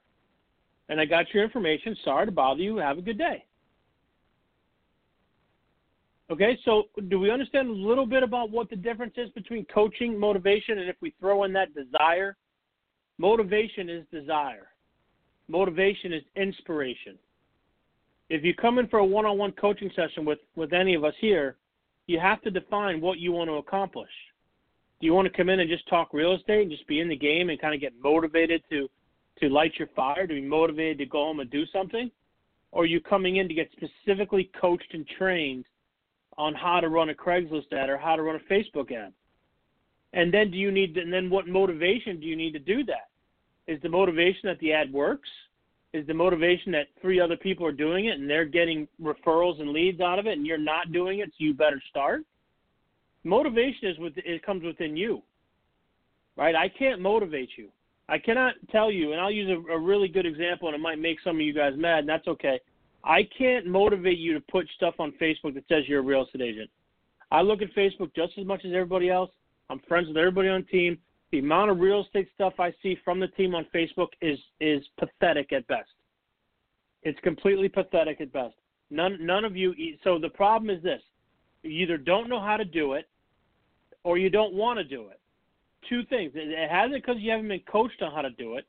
And 0.89 0.99
I 0.99 1.05
got 1.05 1.33
your 1.33 1.43
information. 1.43 1.95
Sorry 2.03 2.25
to 2.25 2.31
bother 2.31 2.61
you. 2.61 2.77
Have 2.77 2.97
a 2.97 3.01
good 3.01 3.17
day. 3.17 3.45
Okay, 6.33 6.57
so 6.65 6.85
do 7.09 7.19
we 7.19 7.29
understand 7.29 7.69
a 7.69 7.71
little 7.71 8.07
bit 8.07 8.23
about 8.23 8.49
what 8.49 8.67
the 8.67 8.75
difference 8.75 9.13
is 9.17 9.29
between 9.35 9.65
coaching, 9.65 10.17
motivation, 10.17 10.79
and 10.79 10.89
if 10.89 10.95
we 10.99 11.13
throw 11.19 11.43
in 11.43 11.53
that 11.53 11.75
desire? 11.75 12.35
Motivation 13.19 13.87
is 13.87 14.03
desire, 14.11 14.69
motivation 15.47 16.11
is 16.11 16.23
inspiration. 16.35 17.19
If 18.29 18.43
you 18.43 18.55
come 18.55 18.79
in 18.79 18.87
for 18.87 18.97
a 18.97 19.05
one 19.05 19.27
on 19.27 19.37
one 19.37 19.51
coaching 19.51 19.91
session 19.95 20.25
with, 20.25 20.39
with 20.55 20.73
any 20.73 20.95
of 20.95 21.03
us 21.03 21.13
here, 21.21 21.57
you 22.07 22.19
have 22.19 22.41
to 22.41 22.49
define 22.49 22.99
what 22.99 23.19
you 23.19 23.31
want 23.31 23.51
to 23.51 23.57
accomplish. 23.57 24.09
Do 24.99 25.05
you 25.05 25.13
want 25.13 25.31
to 25.31 25.37
come 25.37 25.49
in 25.49 25.59
and 25.59 25.69
just 25.69 25.87
talk 25.87 26.15
real 26.15 26.33
estate 26.33 26.63
and 26.63 26.71
just 26.71 26.87
be 26.87 26.99
in 26.99 27.09
the 27.09 27.15
game 27.15 27.51
and 27.51 27.61
kind 27.61 27.75
of 27.75 27.81
get 27.81 27.93
motivated 28.01 28.63
to 28.71 28.89
to 29.39 29.49
light 29.49 29.73
your 29.77 29.89
fire, 29.95 30.25
to 30.25 30.33
be 30.33 30.41
motivated 30.41 30.97
to 30.97 31.05
go 31.05 31.25
home 31.25 31.41
and 31.41 31.51
do 31.51 31.63
something? 31.67 32.09
Or 32.71 32.83
are 32.83 32.87
you 32.87 33.01
coming 33.01 33.35
in 33.35 33.47
to 33.47 33.53
get 33.53 33.69
specifically 33.71 34.49
coached 34.59 34.93
and 34.93 35.07
trained 35.07 35.65
on 36.37 36.53
how 36.53 36.79
to 36.79 36.89
run 36.89 37.09
a 37.09 37.13
Craigslist 37.13 37.71
ad 37.73 37.89
or 37.89 37.97
how 37.97 38.15
to 38.15 38.23
run 38.23 38.35
a 38.35 38.53
Facebook 38.53 38.91
ad? 38.91 39.13
And 40.13 40.33
then 40.33 40.51
do 40.51 40.57
you 40.57 40.71
need 40.71 40.93
to, 40.95 41.01
and 41.01 41.11
then 41.11 41.29
what 41.29 41.47
motivation 41.47 42.19
do 42.19 42.25
you 42.25 42.35
need 42.35 42.51
to 42.53 42.59
do 42.59 42.83
that? 42.85 43.09
Is 43.67 43.81
the 43.81 43.89
motivation 43.89 44.41
that 44.43 44.59
the 44.59 44.73
ad 44.73 44.91
works? 44.91 45.29
is 45.93 46.05
the 46.07 46.13
motivation 46.13 46.71
that 46.71 46.87
three 47.01 47.19
other 47.19 47.37
people 47.37 47.65
are 47.65 47.71
doing 47.71 48.05
it 48.05 48.19
and 48.19 48.29
they're 48.29 48.45
getting 48.45 48.87
referrals 49.01 49.61
and 49.61 49.69
leads 49.69 50.01
out 50.01 50.19
of 50.19 50.25
it 50.25 50.37
and 50.37 50.45
you're 50.45 50.57
not 50.57 50.91
doing 50.91 51.19
it 51.19 51.29
so 51.29 51.35
you 51.37 51.53
better 51.53 51.81
start 51.89 52.23
motivation 53.23 53.87
is 53.87 53.97
with 53.99 54.13
it 54.17 54.43
comes 54.45 54.63
within 54.63 54.97
you 54.97 55.21
right 56.35 56.55
i 56.55 56.67
can't 56.67 56.99
motivate 56.99 57.49
you 57.55 57.69
i 58.09 58.17
cannot 58.17 58.55
tell 58.71 58.91
you 58.91 59.11
and 59.11 59.21
i'll 59.21 59.31
use 59.31 59.49
a, 59.49 59.71
a 59.71 59.79
really 59.79 60.07
good 60.07 60.25
example 60.25 60.67
and 60.67 60.75
it 60.75 60.81
might 60.81 60.99
make 60.99 61.17
some 61.23 61.35
of 61.37 61.41
you 61.41 61.53
guys 61.53 61.73
mad 61.77 61.99
and 61.99 62.09
that's 62.09 62.27
okay 62.27 62.59
i 63.03 63.21
can't 63.37 63.65
motivate 63.65 64.17
you 64.17 64.33
to 64.33 64.39
put 64.51 64.67
stuff 64.75 64.95
on 64.99 65.11
facebook 65.21 65.53
that 65.53 65.63
says 65.67 65.83
you're 65.87 65.99
a 65.99 66.03
real 66.03 66.25
estate 66.25 66.41
agent 66.41 66.69
i 67.31 67.41
look 67.41 67.61
at 67.61 67.73
facebook 67.75 68.13
just 68.15 68.37
as 68.37 68.45
much 68.45 68.63
as 68.65 68.71
everybody 68.71 69.09
else 69.09 69.29
i'm 69.69 69.79
friends 69.87 70.07
with 70.07 70.17
everybody 70.17 70.49
on 70.49 70.61
the 70.61 70.67
team 70.67 70.97
The 71.33 71.39
amount 71.39 71.71
of 71.71 71.79
real 71.79 72.03
estate 72.03 72.29
stuff 72.35 72.59
I 72.59 72.71
see 72.83 72.95
from 73.03 73.19
the 73.19 73.27
team 73.29 73.55
on 73.55 73.65
Facebook 73.73 74.09
is 74.21 74.37
is 74.59 74.83
pathetic 74.99 75.51
at 75.51 75.65
best. 75.65 75.89
It's 77.01 77.19
completely 77.21 77.69
pathetic 77.69 78.21
at 78.21 78.31
best. 78.31 78.53
None 78.91 79.17
none 79.25 79.43
of 79.43 79.57
you. 79.57 79.73
So 80.03 80.19
the 80.19 80.29
problem 80.29 80.69
is 80.69 80.83
this: 80.83 81.01
you 81.63 81.71
either 81.71 81.97
don't 81.97 82.29
know 82.29 82.39
how 82.39 82.55
to 82.55 82.63
do 82.63 82.93
it, 82.93 83.09
or 84.03 84.19
you 84.19 84.29
don't 84.29 84.53
want 84.53 84.77
to 84.77 84.83
do 84.83 85.07
it. 85.07 85.19
Two 85.89 86.03
things. 86.05 86.33
It 86.35 86.69
hasn't 86.69 87.03
because 87.03 87.19
you 87.19 87.31
haven't 87.31 87.47
been 87.47 87.61
coached 87.61 88.03
on 88.03 88.11
how 88.13 88.21
to 88.21 88.29
do 88.29 88.57
it. 88.57 88.67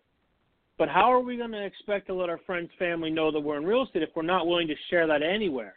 But 0.76 0.88
how 0.88 1.12
are 1.12 1.20
we 1.20 1.36
going 1.36 1.52
to 1.52 1.64
expect 1.64 2.06
to 2.08 2.14
let 2.14 2.28
our 2.28 2.40
friends, 2.46 2.70
family 2.78 3.10
know 3.10 3.30
that 3.30 3.40
we're 3.40 3.58
in 3.58 3.64
real 3.64 3.84
estate 3.84 4.02
if 4.02 4.10
we're 4.16 4.22
not 4.22 4.46
willing 4.46 4.66
to 4.68 4.74
share 4.90 5.06
that 5.06 5.22
anywhere? 5.22 5.74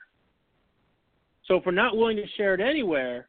So 1.46 1.56
if 1.56 1.66
we're 1.66 1.72
not 1.72 1.96
willing 1.96 2.18
to 2.18 2.28
share 2.36 2.56
it 2.56 2.62
anywhere, 2.62 3.28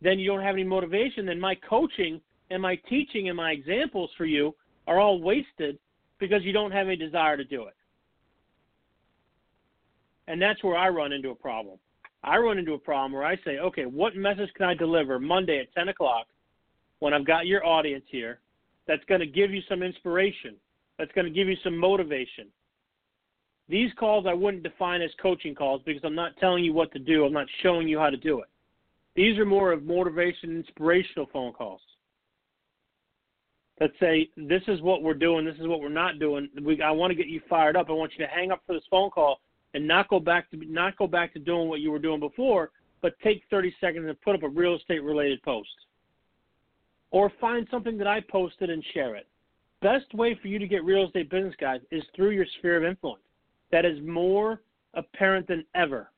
then 0.00 0.18
you 0.18 0.26
don't 0.26 0.42
have 0.42 0.54
any 0.54 0.64
motivation. 0.64 1.26
Then 1.26 1.38
my 1.38 1.54
coaching 1.68 2.20
and 2.50 2.60
my 2.60 2.76
teaching 2.88 3.28
and 3.28 3.36
my 3.36 3.52
examples 3.52 4.10
for 4.16 4.24
you 4.24 4.54
are 4.86 4.98
all 4.98 5.20
wasted 5.20 5.78
because 6.18 6.42
you 6.42 6.52
don't 6.52 6.72
have 6.72 6.86
any 6.86 6.96
desire 6.96 7.36
to 7.36 7.44
do 7.44 7.66
it. 7.66 7.74
And 10.26 10.40
that's 10.40 10.62
where 10.64 10.76
I 10.76 10.88
run 10.88 11.12
into 11.12 11.30
a 11.30 11.34
problem. 11.34 11.78
I 12.24 12.38
run 12.38 12.58
into 12.58 12.74
a 12.74 12.78
problem 12.78 13.12
where 13.12 13.24
I 13.24 13.36
say, 13.44 13.58
okay, 13.58 13.84
what 13.84 14.16
message 14.16 14.50
can 14.56 14.66
I 14.66 14.74
deliver 14.74 15.18
Monday 15.18 15.60
at 15.60 15.72
10 15.74 15.88
o'clock 15.88 16.26
when 17.00 17.12
I've 17.12 17.26
got 17.26 17.46
your 17.46 17.66
audience 17.66 18.04
here 18.08 18.40
that's 18.86 19.04
going 19.04 19.20
to 19.20 19.26
give 19.26 19.50
you 19.50 19.60
some 19.68 19.82
inspiration, 19.82 20.56
that's 20.98 21.12
going 21.12 21.26
to 21.26 21.32
give 21.32 21.48
you 21.48 21.56
some 21.62 21.76
motivation? 21.76 22.46
These 23.68 23.90
calls 23.98 24.26
I 24.28 24.34
wouldn't 24.34 24.62
define 24.62 25.02
as 25.02 25.10
coaching 25.20 25.54
calls 25.54 25.82
because 25.84 26.02
I'm 26.04 26.14
not 26.14 26.36
telling 26.38 26.64
you 26.64 26.72
what 26.72 26.92
to 26.92 26.98
do, 26.98 27.24
I'm 27.24 27.32
not 27.32 27.46
showing 27.62 27.88
you 27.88 27.98
how 27.98 28.10
to 28.10 28.16
do 28.16 28.40
it. 28.40 28.48
These 29.14 29.38
are 29.38 29.44
more 29.44 29.72
of 29.72 29.82
motivation, 29.82 30.56
inspirational 30.56 31.28
phone 31.32 31.52
calls 31.52 31.80
that 33.78 33.90
say, 33.98 34.28
"This 34.36 34.62
is 34.68 34.80
what 34.80 35.02
we're 35.02 35.14
doing. 35.14 35.44
This 35.44 35.56
is 35.58 35.66
what 35.66 35.80
we're 35.80 35.88
not 35.88 36.18
doing. 36.18 36.48
We, 36.62 36.80
I 36.80 36.90
want 36.90 37.10
to 37.10 37.14
get 37.14 37.26
you 37.26 37.40
fired 37.48 37.76
up. 37.76 37.88
I 37.88 37.92
want 37.92 38.12
you 38.16 38.24
to 38.24 38.30
hang 38.30 38.50
up 38.50 38.62
for 38.66 38.74
this 38.74 38.86
phone 38.90 39.10
call 39.10 39.40
and 39.74 39.86
not 39.86 40.08
go 40.08 40.20
back 40.20 40.50
to 40.50 40.56
not 40.56 40.96
go 40.96 41.06
back 41.06 41.32
to 41.32 41.38
doing 41.38 41.68
what 41.68 41.80
you 41.80 41.90
were 41.90 41.98
doing 41.98 42.20
before, 42.20 42.70
but 43.00 43.18
take 43.20 43.42
30 43.50 43.74
seconds 43.80 44.06
and 44.06 44.20
put 44.20 44.34
up 44.34 44.42
a 44.42 44.48
real 44.48 44.76
estate 44.76 45.02
related 45.02 45.42
post, 45.42 45.68
or 47.12 47.30
find 47.40 47.68
something 47.70 47.96
that 47.98 48.06
I 48.06 48.20
posted 48.20 48.70
and 48.70 48.84
share 48.92 49.14
it. 49.14 49.28
Best 49.80 50.12
way 50.14 50.36
for 50.40 50.48
you 50.48 50.58
to 50.58 50.66
get 50.66 50.84
real 50.84 51.06
estate 51.06 51.30
business, 51.30 51.54
guys, 51.60 51.80
is 51.90 52.02
through 52.16 52.30
your 52.30 52.46
sphere 52.58 52.78
of 52.78 52.84
influence. 52.84 53.22
That 53.70 53.84
is 53.84 53.98
more 54.02 54.60
apparent 54.94 55.46
than 55.46 55.64
ever. 55.74 56.10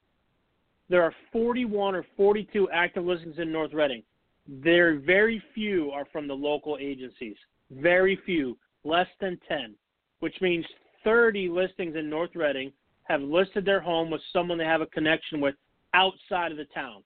There 0.88 1.02
are 1.02 1.14
41 1.32 1.94
or 1.94 2.04
42 2.16 2.68
active 2.70 3.04
listings 3.04 3.38
in 3.38 3.50
North 3.50 3.72
Reading. 3.72 4.02
There 4.46 4.98
very 4.98 5.42
few 5.54 5.90
are 5.90 6.06
from 6.12 6.28
the 6.28 6.34
local 6.34 6.78
agencies. 6.80 7.36
Very 7.70 8.18
few, 8.26 8.56
less 8.84 9.08
than 9.20 9.38
10, 9.48 9.74
which 10.20 10.34
means 10.40 10.64
30 11.02 11.48
listings 11.48 11.96
in 11.96 12.10
North 12.10 12.34
Reading 12.34 12.70
have 13.04 13.22
listed 13.22 13.64
their 13.64 13.80
home 13.80 14.10
with 14.10 14.20
someone 14.32 14.58
they 14.58 14.64
have 14.64 14.80
a 14.80 14.86
connection 14.86 15.40
with 15.40 15.54
outside 15.94 16.52
of 16.52 16.58
the 16.58 16.66
town. 16.66 17.02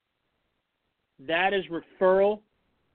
That 1.26 1.52
is 1.52 1.64
referral 1.66 2.40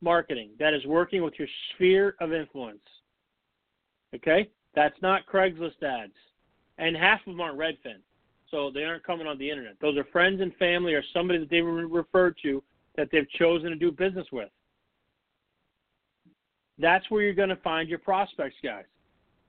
marketing. 0.04 0.52
That 0.60 0.74
is 0.74 0.86
working 0.86 1.24
with 1.24 1.34
your 1.40 1.48
sphere 1.74 2.16
of 2.20 2.34
influence. 2.34 2.80
Okay? 4.16 4.50
That's 4.76 5.00
not 5.02 5.26
Craigslist 5.32 5.82
ads. 5.82 6.14
And 6.78 6.96
half 6.96 7.20
of 7.22 7.34
them 7.34 7.42
aren't 7.42 7.58
Redfin 7.58 8.02
so 8.54 8.70
they 8.70 8.84
aren't 8.84 9.04
coming 9.04 9.26
on 9.26 9.38
the 9.40 9.50
internet. 9.50 9.76
Those 9.82 9.98
are 9.98 10.04
friends 10.06 10.40
and 10.40 10.56
family 10.56 10.94
or 10.94 11.04
somebody 11.12 11.40
that 11.40 11.50
they've 11.50 11.66
referred 11.66 12.38
to 12.44 12.64
that 12.96 13.10
they've 13.12 13.30
chosen 13.32 13.70
to 13.72 13.76
do 13.76 13.92
business 13.92 14.28
with. 14.32 14.50
That's 16.78 17.10
where 17.10 17.24
you're 17.24 17.34
going 17.34 17.50
to 17.50 17.56
find 17.58 17.90
your 17.90 18.00
prospects, 18.00 18.56
guys. 18.64 18.86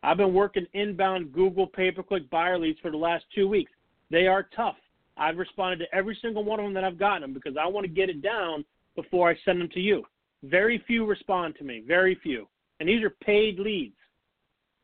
I've 0.03 0.17
been 0.17 0.35
working 0.35 0.67
inbound 0.73 1.33
Google 1.33 1.67
pay 1.67 1.91
per 1.91 2.03
click 2.03 2.29
buyer 2.31 2.59
leads 2.59 2.79
for 2.81 2.91
the 2.91 2.97
last 2.97 3.25
two 3.35 3.47
weeks. 3.47 3.73
They 4.11 4.27
are 4.27 4.49
tough. 4.57 4.77
I've 5.17 5.37
responded 5.37 5.85
to 5.85 5.95
every 5.95 6.19
single 6.21 6.45
one 6.45 6.59
of 6.59 6.65
them 6.65 6.75
that 6.75 6.85
I've 6.85 6.99
gotten 6.99 7.23
them 7.23 7.35
because 7.35 7.57
I 7.61 7.67
want 7.67 7.85
to 7.85 7.93
get 7.93 8.09
it 8.09 8.23
down 8.23 8.65
before 8.97 9.31
I 9.31 9.37
send 9.45 9.61
them 9.61 9.69
to 9.71 9.81
you. 9.81 10.05
Very 10.45 10.83
few 10.87 11.07
respond 11.07 11.55
to 11.57 11.65
me, 11.65 11.83
very 11.87 12.15
few. 12.17 12.47
And 12.81 12.89
these 12.89 13.03
are 13.03 13.11
paid 13.11 13.59
leads. 13.59 13.97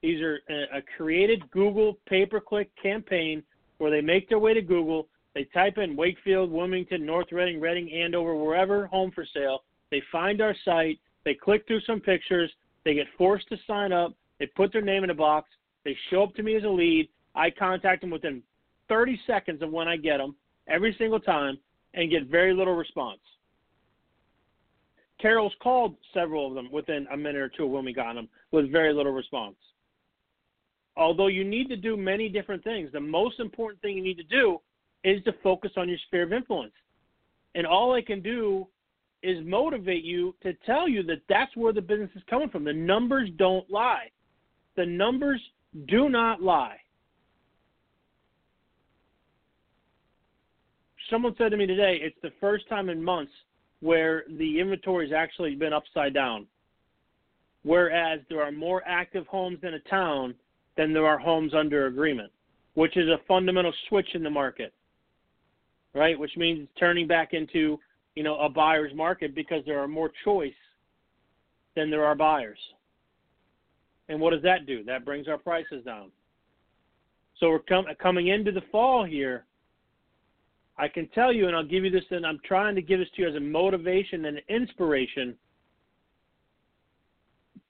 These 0.03 0.23
are 0.23 0.41
a, 0.49 0.81
created 0.97 1.51
Google 1.51 1.99
pay 2.09 2.25
per 2.25 2.41
click 2.41 2.71
campaign 2.83 3.43
where 3.79 3.91
they 3.91 4.01
make 4.01 4.29
their 4.29 4.39
way 4.39 4.55
to 4.55 4.63
Google, 4.63 5.09
they 5.35 5.45
type 5.45 5.79
in 5.79 5.97
Wakefield, 5.97 6.51
Wilmington, 6.51 7.05
North 7.05 7.31
Reading, 7.31 7.61
Reading, 7.61 7.91
Andover, 7.93 8.35
wherever 8.35 8.87
home 8.87 9.11
for 9.11 9.25
sale. 9.25 9.65
They 9.91 10.03
find 10.11 10.41
our 10.41 10.55
site, 10.65 10.99
they 11.25 11.35
click 11.35 11.67
through 11.67 11.81
some 11.83 12.01
pictures, 12.01 12.51
they 12.85 12.95
get 12.95 13.07
forced 13.17 13.49
to 13.49 13.57
sign 13.67 13.93
up, 13.93 14.15
they 14.39 14.47
put 14.47 14.73
their 14.73 14.83
name 14.83 15.05
in 15.05 15.11
a 15.11 15.15
box, 15.15 15.49
they 15.85 15.97
show 16.11 16.23
up 16.23 16.35
to 16.35 16.43
me 16.43 16.57
as 16.57 16.65
a 16.65 16.69
lead. 16.69 17.09
I 17.35 17.51
contact 17.51 18.01
them 18.01 18.11
within 18.11 18.43
30 18.89 19.21
seconds 19.27 19.63
of 19.63 19.71
when 19.71 19.89
I 19.89 19.97
get 19.97 20.19
them 20.19 20.35
every 20.69 20.95
single 20.99 21.21
time 21.21 21.59
and 21.95 22.11
get 22.11 22.27
very 22.27 22.53
little 22.55 22.75
response. 22.75 23.21
Carol's 25.21 25.55
called 25.63 25.97
several 26.15 26.49
of 26.49 26.55
them 26.55 26.71
within 26.73 27.07
a 27.13 27.17
minute 27.17 27.41
or 27.41 27.49
two 27.49 27.67
when 27.67 27.85
we 27.85 27.93
got 27.93 28.15
them 28.15 28.29
with 28.53 28.71
very 28.71 28.93
little 28.93 29.13
response 29.13 29.57
although 31.01 31.29
you 31.29 31.45
need 31.45 31.69
to 31.69 31.77
do 31.77 31.97
many 31.97 32.29
different 32.29 32.63
things, 32.63 32.91
the 32.93 33.01
most 33.01 33.41
important 33.41 33.81
thing 33.81 33.97
you 33.97 34.03
need 34.03 34.19
to 34.19 34.25
do 34.25 34.61
is 35.03 35.23
to 35.25 35.33
focus 35.43 35.73
on 35.77 35.89
your 35.89 35.99
sphere 36.07 36.25
of 36.25 36.33
influence. 36.33 36.75
And 37.55 37.67
all 37.67 37.95
I 37.95 38.03
can 38.03 38.21
do 38.21 38.69
is 39.23 39.39
motivate 39.45 40.05
you 40.05 40.35
to 40.43 40.53
tell 40.67 40.89
you 40.89 41.03
that 41.05 41.23
that's 41.29 41.57
where 41.57 41.73
the 41.73 41.81
business 41.81 42.11
is 42.15 42.23
coming 42.29 42.51
from. 42.51 42.65
The 42.65 42.73
numbers 42.73 43.31
don't 43.39 43.69
lie. 43.71 44.11
The 44.77 44.87
numbers 44.87 45.41
do 45.89 46.09
not 46.09 46.43
lie. 46.43 46.77
Someone 51.09 51.35
said 51.39 51.51
to 51.51 51.57
me 51.57 51.67
today, 51.67 51.99
it's 52.01 52.17
the 52.23 52.31
first 52.41 52.69
time 52.69 52.89
in 52.89 53.03
months 53.03 53.33
where 53.81 54.25
the 54.39 54.61
inventory 54.61 55.09
has 55.09 55.15
actually 55.15 55.55
been 55.55 55.73
upside 55.73 56.15
down. 56.15 56.47
Whereas 57.63 58.21
there 58.29 58.43
are 58.43 58.53
more 58.53 58.83
active 58.87 59.27
homes 59.27 59.59
in 59.63 59.75
a 59.75 59.81
town 59.81 60.35
than 60.77 60.93
there 60.93 61.07
are 61.07 61.19
homes 61.19 61.53
under 61.55 61.87
agreement, 61.87 62.33
which 62.75 62.97
is 62.97 63.09
a 63.09 63.21
fundamental 63.29 63.73
switch 63.89 64.15
in 64.15 64.23
the 64.23 64.31
market, 64.31 64.73
right? 65.95 66.19
Which 66.19 66.37
means 66.37 66.61
it's 66.61 66.79
turning 66.79 67.07
back 67.07 67.35
into, 67.35 67.79
you 68.15 68.23
know, 68.23 68.39
a 68.39 68.49
buyer's 68.49 68.95
market 68.95 69.35
because 69.35 69.63
there 69.67 69.79
are 69.79 69.89
more 69.89 70.11
choice 70.25 70.53
than 71.77 71.91
there 71.91 72.05
are 72.05 72.15
buyers. 72.15 72.59
And 74.09 74.21
what 74.21 74.33
does 74.33 74.43
that 74.43 74.67
do? 74.67 74.83
That 74.85 75.05
brings 75.05 75.29
our 75.29 75.39
prices 75.39 75.85
down. 75.85 76.11
So 77.39 77.49
we're 77.51 77.61
com- 77.61 77.87
coming 78.01 78.29
into 78.29 78.53
the 78.53 78.63
fall 78.73 79.05
here. 79.05 79.45
I 80.81 80.89
can 80.89 81.07
tell 81.09 81.33
you, 81.33 81.47
and 81.47 81.55
I'll 81.55 81.65
give 81.65 81.85
you 81.85 81.91
this, 81.91 82.05
and 82.11 82.27
I'm 82.27 82.41
trying 82.45 82.75
to 82.75 82.83
give 82.83 82.99
this 82.99 83.09
to 83.17 83.23
you 83.23 83.29
as 83.29 83.35
a 83.37 83.41
motivation 83.41 84.25
and 84.25 84.41
inspiration– 84.49 85.37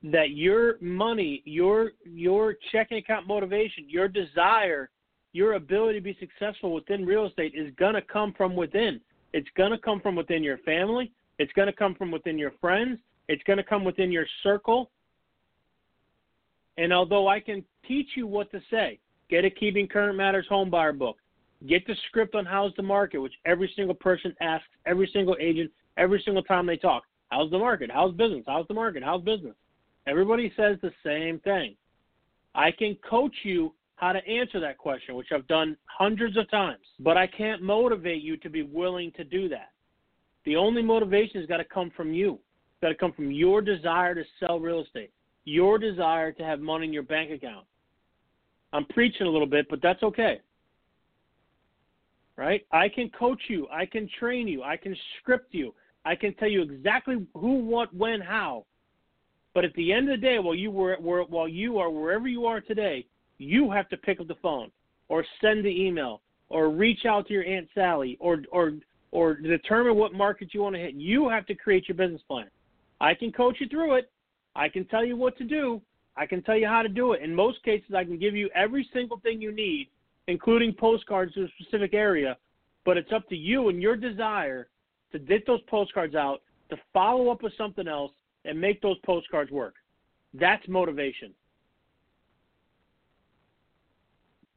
that 0.02 0.30
your 0.30 0.76
money, 0.80 1.42
your 1.44 1.92
your 2.04 2.56
checking 2.72 2.98
account 2.98 3.26
motivation, 3.26 3.84
your 3.88 4.08
desire, 4.08 4.90
your 5.32 5.54
ability 5.54 5.98
to 5.98 6.02
be 6.02 6.16
successful 6.18 6.72
within 6.72 7.04
real 7.04 7.26
estate 7.26 7.52
is 7.54 7.72
to 7.78 8.02
come 8.10 8.32
from 8.36 8.56
within. 8.56 9.00
It's 9.32 9.48
to 9.56 9.78
come 9.78 10.00
from 10.00 10.16
within 10.16 10.42
your 10.42 10.58
family. 10.58 11.12
It's 11.38 11.52
to 11.54 11.72
come 11.72 11.94
from 11.94 12.10
within 12.10 12.38
your 12.38 12.52
friends. 12.60 12.98
It's 13.28 13.42
to 13.44 13.62
come 13.62 13.84
within 13.84 14.10
your 14.10 14.26
circle. 14.42 14.90
And 16.78 16.92
although 16.92 17.28
I 17.28 17.40
can 17.40 17.62
teach 17.86 18.08
you 18.16 18.26
what 18.26 18.50
to 18.52 18.60
say, 18.70 18.98
get 19.28 19.44
a 19.44 19.50
Keeping 19.50 19.86
Current 19.86 20.16
Matters 20.16 20.46
home 20.48 20.70
buyer 20.70 20.94
book, 20.94 21.18
get 21.68 21.86
the 21.86 21.94
script 22.08 22.34
on 22.34 22.46
how's 22.46 22.74
the 22.76 22.82
market, 22.82 23.18
which 23.18 23.34
every 23.44 23.72
single 23.76 23.94
person 23.94 24.34
asks 24.40 24.68
every 24.86 25.08
single 25.12 25.36
agent 25.40 25.70
every 25.96 26.22
single 26.24 26.42
time 26.42 26.66
they 26.66 26.76
talk. 26.76 27.04
How's 27.30 27.50
the 27.50 27.58
market? 27.58 27.90
How's 27.92 28.14
business? 28.14 28.44
How's 28.46 28.66
the 28.68 28.74
market? 28.74 29.02
How's 29.02 29.22
business? 29.22 29.54
Everybody 30.06 30.52
says 30.56 30.78
the 30.82 30.92
same 31.04 31.38
thing. 31.40 31.76
I 32.54 32.70
can 32.70 32.96
coach 33.08 33.34
you 33.44 33.72
how 33.96 34.12
to 34.12 34.26
answer 34.26 34.58
that 34.60 34.78
question, 34.78 35.14
which 35.14 35.28
I've 35.32 35.46
done 35.46 35.76
hundreds 35.84 36.36
of 36.36 36.50
times, 36.50 36.84
but 36.98 37.16
I 37.16 37.26
can't 37.26 37.62
motivate 37.62 38.22
you 38.22 38.36
to 38.38 38.48
be 38.48 38.62
willing 38.62 39.12
to 39.12 39.24
do 39.24 39.48
that. 39.50 39.70
The 40.46 40.56
only 40.56 40.82
motivation 40.82 41.38
has 41.38 41.46
got 41.46 41.58
to 41.58 41.64
come 41.64 41.92
from 41.94 42.14
you. 42.14 42.34
It's 42.34 42.80
got 42.82 42.88
to 42.88 42.94
come 42.94 43.12
from 43.12 43.30
your 43.30 43.60
desire 43.60 44.14
to 44.14 44.24
sell 44.40 44.58
real 44.58 44.82
estate, 44.82 45.12
your 45.44 45.78
desire 45.78 46.32
to 46.32 46.42
have 46.42 46.60
money 46.60 46.86
in 46.86 46.92
your 46.94 47.02
bank 47.02 47.30
account. 47.30 47.66
I'm 48.72 48.86
preaching 48.86 49.26
a 49.26 49.30
little 49.30 49.46
bit, 49.46 49.66
but 49.68 49.82
that's 49.82 50.02
okay. 50.02 50.40
Right? 52.40 52.66
I 52.72 52.88
can 52.88 53.10
coach 53.10 53.42
you, 53.48 53.68
I 53.70 53.84
can 53.84 54.08
train 54.18 54.48
you, 54.48 54.62
I 54.62 54.78
can 54.78 54.96
script 55.18 55.52
you, 55.52 55.74
I 56.06 56.16
can 56.16 56.32
tell 56.36 56.48
you 56.48 56.62
exactly 56.62 57.26
who, 57.34 57.56
what, 57.56 57.94
when, 57.94 58.22
how. 58.22 58.64
But 59.52 59.66
at 59.66 59.74
the 59.74 59.92
end 59.92 60.08
of 60.08 60.18
the 60.18 60.26
day, 60.26 60.38
while 60.38 60.54
you 60.54 60.70
were, 60.70 60.96
were 61.00 61.24
while 61.24 61.46
you 61.46 61.76
are 61.76 61.90
wherever 61.90 62.28
you 62.28 62.46
are 62.46 62.62
today, 62.62 63.04
you 63.36 63.70
have 63.70 63.90
to 63.90 63.98
pick 63.98 64.20
up 64.20 64.26
the 64.28 64.36
phone 64.36 64.70
or 65.10 65.22
send 65.42 65.66
the 65.66 65.68
email 65.68 66.22
or 66.48 66.70
reach 66.70 67.04
out 67.04 67.26
to 67.26 67.34
your 67.34 67.44
aunt 67.44 67.68
Sally 67.74 68.16
or 68.20 68.38
or 68.50 68.72
or 69.10 69.34
determine 69.34 69.96
what 69.96 70.14
market 70.14 70.54
you 70.54 70.62
want 70.62 70.76
to 70.76 70.80
hit. 70.80 70.94
You 70.94 71.28
have 71.28 71.44
to 71.44 71.54
create 71.54 71.88
your 71.88 71.96
business 71.98 72.22
plan. 72.26 72.46
I 73.02 73.12
can 73.12 73.32
coach 73.32 73.56
you 73.60 73.68
through 73.68 73.96
it. 73.96 74.10
I 74.56 74.70
can 74.70 74.86
tell 74.86 75.04
you 75.04 75.14
what 75.14 75.36
to 75.36 75.44
do. 75.44 75.82
I 76.16 76.24
can 76.24 76.42
tell 76.42 76.56
you 76.56 76.68
how 76.68 76.80
to 76.80 76.88
do 76.88 77.12
it. 77.12 77.22
In 77.22 77.34
most 77.34 77.62
cases, 77.64 77.94
I 77.94 78.04
can 78.04 78.18
give 78.18 78.34
you 78.34 78.48
every 78.54 78.88
single 78.94 79.18
thing 79.18 79.42
you 79.42 79.52
need, 79.52 79.88
including 80.30 80.72
postcards 80.72 81.34
to 81.34 81.44
a 81.44 81.48
specific 81.60 81.92
area. 81.92 82.36
But 82.84 82.96
it's 82.96 83.12
up 83.12 83.28
to 83.28 83.36
you 83.36 83.68
and 83.68 83.82
your 83.82 83.96
desire 83.96 84.68
to 85.12 85.18
get 85.18 85.46
those 85.46 85.60
postcards 85.68 86.14
out, 86.14 86.42
to 86.70 86.76
follow 86.92 87.30
up 87.30 87.42
with 87.42 87.52
something 87.58 87.88
else, 87.88 88.12
and 88.44 88.58
make 88.58 88.80
those 88.80 88.96
postcards 89.04 89.50
work. 89.50 89.74
That's 90.32 90.66
motivation. 90.68 91.34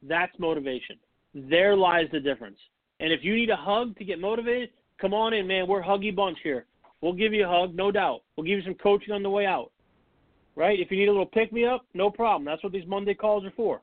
That's 0.08 0.38
motivation. 0.38 0.98
There 1.34 1.76
lies 1.76 2.08
the 2.12 2.20
difference. 2.20 2.60
And 3.00 3.12
if 3.12 3.24
you 3.24 3.36
need 3.36 3.50
a 3.50 3.56
hug 3.56 3.98
to 3.98 4.06
get 4.06 4.20
motivated, 4.20 4.70
come 5.02 5.14
on 5.14 5.34
in, 5.34 5.48
man. 5.48 5.68
We're 5.68 5.82
huggy 5.82 6.16
bunch 6.16 6.38
here. 6.44 6.66
We'll 7.02 7.14
give 7.14 7.34
you 7.34 7.46
a 7.46 7.50
hug, 7.50 7.76
no 7.76 7.92
doubt. 7.92 8.22
We'll 8.36 8.46
give 8.46 8.60
you 8.60 8.64
some 8.64 8.76
coaching 8.76 9.14
on 9.14 9.24
the 9.24 9.30
way 9.30 9.46
out. 9.46 9.72
Right? 10.56 10.80
If 10.80 10.92
you 10.92 10.98
need 10.98 11.08
a 11.08 11.12
little 11.12 11.26
pick 11.26 11.52
me 11.52 11.66
up, 11.66 11.86
no 11.94 12.12
problem. 12.12 12.46
That's 12.46 12.64
what 12.64 12.72
these 12.72 12.88
Monday 12.88 13.16
calls 13.16 13.44
are 13.44 13.54
for. 13.56 13.82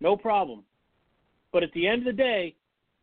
No 0.00 0.16
problem. 0.16 0.62
But 1.54 1.62
at 1.62 1.72
the 1.72 1.86
end 1.86 2.00
of 2.00 2.16
the 2.16 2.22
day, 2.22 2.56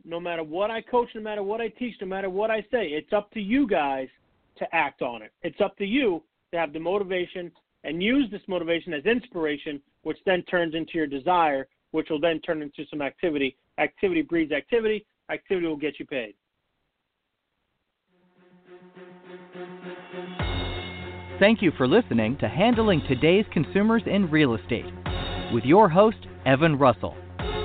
no 0.03 0.19
matter 0.19 0.43
what 0.43 0.69
I 0.69 0.81
coach, 0.81 1.07
no 1.15 1.21
matter 1.21 1.41
what 1.41 1.61
I 1.61 1.69
teach, 1.69 1.95
no 2.01 2.07
matter 2.07 2.29
what 2.29 2.51
I 2.51 2.59
say, 2.69 2.87
it's 2.87 3.13
up 3.13 3.31
to 3.31 3.39
you 3.39 3.65
guys 3.65 4.09
to 4.57 4.75
act 4.75 5.01
on 5.01 5.21
it. 5.21 5.31
It's 5.41 5.61
up 5.61 5.77
to 5.77 5.85
you 5.85 6.21
to 6.51 6.59
have 6.59 6.73
the 6.73 6.79
motivation 6.79 7.49
and 7.85 8.03
use 8.03 8.29
this 8.29 8.41
motivation 8.49 8.93
as 8.93 9.05
inspiration, 9.05 9.81
which 10.03 10.17
then 10.25 10.43
turns 10.43 10.75
into 10.75 10.95
your 10.95 11.07
desire, 11.07 11.65
which 11.91 12.09
will 12.09 12.19
then 12.19 12.41
turn 12.41 12.61
into 12.61 12.83
some 12.89 13.01
activity. 13.01 13.55
Activity 13.79 14.21
breeds 14.21 14.51
activity. 14.51 15.05
Activity 15.31 15.67
will 15.67 15.77
get 15.77 15.97
you 15.97 16.05
paid. 16.05 16.35
Thank 21.39 21.61
you 21.61 21.71
for 21.77 21.87
listening 21.87 22.37
to 22.39 22.49
Handling 22.49 23.01
Today's 23.07 23.45
Consumers 23.53 24.03
in 24.05 24.29
Real 24.29 24.55
Estate 24.55 24.91
with 25.53 25.63
your 25.63 25.87
host, 25.87 26.27
Evan 26.45 26.77
Russell. 26.77 27.15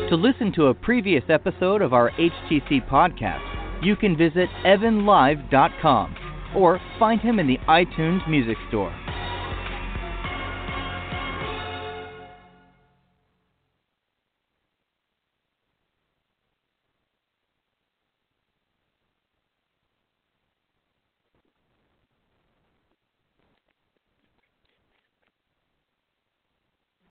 To 0.09 0.15
listen 0.15 0.53
to 0.53 0.67
a 0.67 0.75
previous 0.75 1.25
episode 1.29 1.83
of 1.83 1.93
our 1.93 2.13
HTC 2.13 2.89
podcast, 2.89 3.85
you 3.85 3.97
can 3.97 4.17
visit 4.17 4.49
evanlive.com 4.65 6.17
or 6.55 6.81
find 6.97 7.21
him 7.21 7.41
in 7.41 7.49
the 7.49 7.59
iTunes 7.69 8.29
Music 8.31 8.57
Store. 8.69 8.95